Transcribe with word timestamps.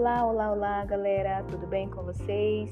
olá, 0.00 0.50
olá, 0.50 0.84
galera, 0.86 1.44
tudo 1.50 1.66
bem 1.66 1.86
com 1.90 2.02
vocês? 2.02 2.70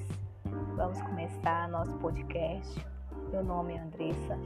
Vamos 0.76 0.98
começar 1.02 1.68
nosso 1.68 1.92
podcast. 1.98 2.86
Meu 3.30 3.44
nome 3.44 3.74
é 3.74 3.80
Andressa, 3.80 4.38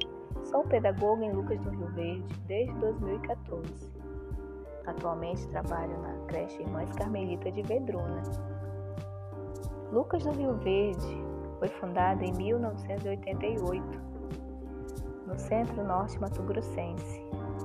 sou 0.43 0.65
pedagoga 0.65 1.25
em 1.25 1.31
Lucas 1.31 1.61
do 1.61 1.71
Rio 1.71 1.87
Verde 1.93 2.35
desde 2.49 2.75
2014. 2.81 3.89
Atualmente 4.85 5.47
trabalho 5.47 5.97
na 6.01 6.27
creche 6.27 6.61
Irmãs 6.61 6.91
Carmelita 6.97 7.53
de 7.53 7.63
Vedruna. 7.63 8.23
Lucas 9.93 10.25
do 10.25 10.33
Rio 10.33 10.55
Verde 10.55 11.25
foi 11.61 11.69
fundada 11.69 12.25
em 12.25 12.33
1988, 12.33 13.85
no 15.29 15.39
centro-norte 15.39 16.21
mato-grossense, 16.21 17.23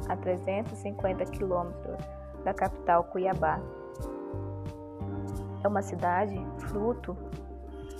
a 0.09 0.15
350 0.15 1.25
quilômetros 1.25 2.05
da 2.43 2.53
capital 2.53 3.03
Cuiabá. 3.05 3.59
É 5.63 5.67
uma 5.67 5.81
cidade 5.81 6.35
fruto 6.67 7.17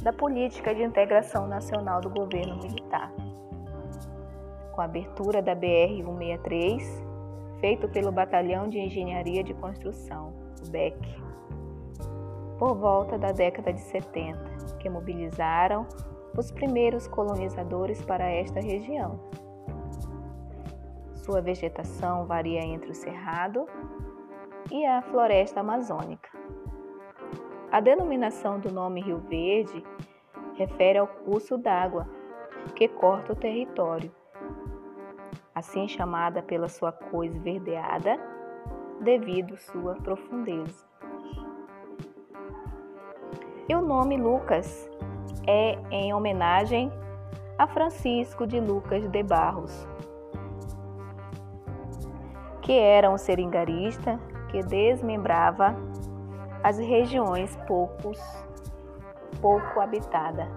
da 0.01 0.13
política 0.13 0.73
de 0.73 0.83
integração 0.83 1.47
nacional 1.47 2.01
do 2.01 2.09
governo 2.09 2.57
militar. 2.57 3.11
Com 4.73 4.81
a 4.81 4.85
abertura 4.85 5.41
da 5.41 5.55
BR-163, 5.55 6.81
feito 7.59 7.89
pelo 7.89 8.11
Batalhão 8.11 8.69
de 8.69 8.79
Engenharia 8.79 9.43
de 9.43 9.53
Construção, 9.55 10.33
o 10.65 10.69
BEC, 10.69 10.97
por 12.59 12.75
volta 12.75 13.17
da 13.17 13.31
década 13.31 13.73
de 13.73 13.81
70, 13.81 14.39
que 14.79 14.89
mobilizaram 14.89 15.87
os 16.37 16.51
primeiros 16.51 17.07
colonizadores 17.07 18.03
para 18.03 18.29
esta 18.29 18.59
região. 18.59 19.19
Sua 21.15 21.41
vegetação 21.41 22.25
varia 22.25 22.61
entre 22.61 22.91
o 22.91 22.95
cerrado 22.95 23.65
e 24.71 24.85
a 24.85 25.01
floresta 25.01 25.59
amazônica. 25.59 26.29
A 27.69 27.81
denominação 27.81 28.57
do 28.59 28.71
nome 28.71 29.01
Rio 29.01 29.17
Verde 29.17 29.83
refere 30.55 30.97
ao 30.97 31.05
curso 31.05 31.57
d'água 31.57 32.07
que 32.73 32.87
corta 32.87 33.33
o 33.33 33.35
território, 33.35 34.09
assim 35.53 35.85
chamada 35.85 36.41
pela 36.41 36.69
sua 36.69 36.93
cor 36.93 37.25
esverdeada 37.25 38.17
devido 39.01 39.57
sua 39.57 39.95
profundeza. 39.95 40.87
E 43.67 43.75
o 43.75 43.81
nome 43.81 44.15
Lucas 44.15 44.89
é 45.45 45.77
em 45.91 46.13
homenagem 46.13 46.89
a 47.57 47.67
Francisco 47.67 48.47
de 48.47 48.61
Lucas 48.61 49.09
de 49.09 49.23
Barros, 49.23 49.85
que 52.61 52.71
era 52.71 53.09
um 53.09 53.17
seringarista 53.17 54.17
que 54.49 54.63
desmembrava 54.63 55.75
as 56.67 56.77
regiões 56.79 57.55
poucos, 57.65 58.19
pouco 59.39 59.79
habitadas. 59.79 60.49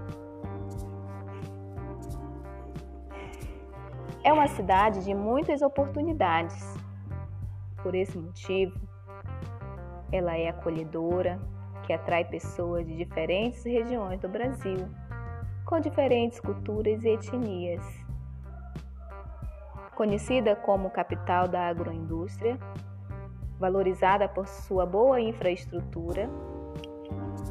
É 4.24 4.32
uma 4.32 4.48
cidade 4.48 5.04
de 5.04 5.14
muitas 5.14 5.62
oportunidades. 5.62 6.76
Por 7.80 7.94
esse 7.94 8.18
motivo, 8.18 8.76
ela 10.10 10.36
é 10.36 10.48
acolhedora, 10.48 11.38
que 11.84 11.92
atrai 11.92 12.24
pessoas 12.24 12.84
de 12.84 12.96
diferentes 12.96 13.62
regiões 13.62 14.18
do 14.18 14.28
Brasil, 14.28 14.88
com 15.64 15.78
diferentes 15.78 16.40
culturas 16.40 17.04
e 17.04 17.10
etnias. 17.10 17.84
Conhecida 19.94 20.56
como 20.56 20.90
capital 20.90 21.46
da 21.46 21.68
agroindústria, 21.68 22.58
valorizada 23.60 24.26
por 24.26 24.48
sua 24.48 24.86
boa 24.86 25.20
infraestrutura, 25.20 26.28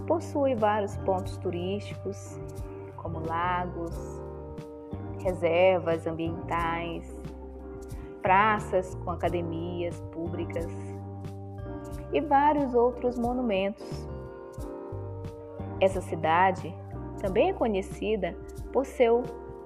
possui 0.07 0.55
vários 0.55 0.97
pontos 0.97 1.37
turísticos, 1.37 2.39
como 2.97 3.19
lagos, 3.19 3.95
reservas 5.19 6.07
ambientais, 6.07 7.21
praças 8.23 8.95
com 8.95 9.11
academias 9.11 10.01
públicas 10.11 10.67
e 12.11 12.19
vários 12.19 12.73
outros 12.73 13.17
monumentos. 13.19 13.87
Essa 15.79 16.01
cidade 16.01 16.75
também 17.21 17.51
é 17.51 17.53
conhecida 17.53 18.35
por 18.73 18.85
seu 18.85 19.23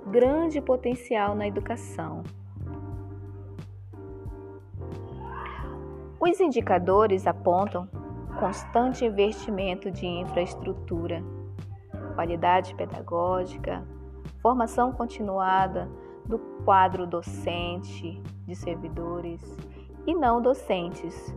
grande 0.08 0.60
potencial 0.60 1.36
na 1.36 1.48
educação. 1.48 2.22
Os 6.26 6.40
indicadores 6.40 7.28
apontam 7.28 7.86
constante 8.40 9.04
investimento 9.04 9.92
de 9.92 10.06
infraestrutura, 10.06 11.22
qualidade 12.16 12.74
pedagógica, 12.76 13.86
formação 14.42 14.94
continuada 14.94 15.90
do 16.26 16.40
quadro 16.64 17.06
docente, 17.06 18.24
de 18.48 18.56
servidores 18.56 19.42
e 20.08 20.16
não 20.16 20.42
docentes, 20.42 21.36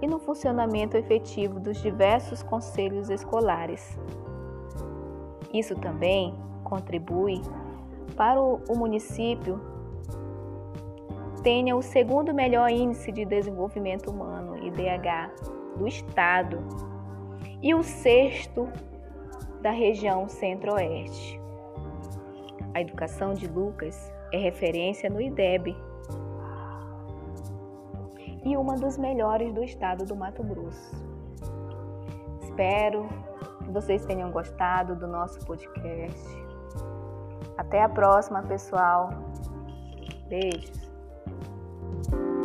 e 0.00 0.06
no 0.06 0.20
funcionamento 0.20 0.96
efetivo 0.96 1.58
dos 1.58 1.82
diversos 1.82 2.44
conselhos 2.44 3.10
escolares. 3.10 3.98
Isso 5.52 5.74
também 5.74 6.32
contribui 6.62 7.42
para 8.14 8.40
o 8.40 8.76
município 8.76 9.60
tenha 11.46 11.76
o 11.76 11.80
segundo 11.80 12.34
melhor 12.34 12.68
índice 12.68 13.12
de 13.12 13.24
desenvolvimento 13.24 14.10
humano, 14.10 14.58
IDH, 14.66 15.30
do 15.78 15.86
estado, 15.86 16.58
e 17.62 17.72
o 17.72 17.84
sexto 17.84 18.68
da 19.62 19.70
região 19.70 20.28
centro-oeste. 20.28 21.40
A 22.74 22.80
educação 22.80 23.32
de 23.32 23.46
Lucas 23.46 24.12
é 24.32 24.38
referência 24.38 25.08
no 25.08 25.20
IDEB 25.20 25.76
e 28.44 28.56
uma 28.56 28.74
dos 28.74 28.98
melhores 28.98 29.54
do 29.54 29.62
estado 29.62 30.04
do 30.04 30.16
Mato 30.16 30.42
Grosso. 30.42 30.96
Espero 32.42 33.08
que 33.64 33.70
vocês 33.70 34.04
tenham 34.04 34.32
gostado 34.32 34.96
do 34.96 35.06
nosso 35.06 35.38
podcast. 35.46 36.26
Até 37.56 37.84
a 37.84 37.88
próxima, 37.88 38.42
pessoal. 38.42 39.10
Beijos. 40.28 40.85
Thank 41.26 42.12
you. 42.12 42.35